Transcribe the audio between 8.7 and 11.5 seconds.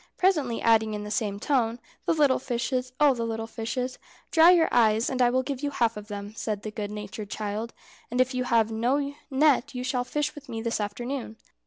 no net you shall fish with me this afternoon."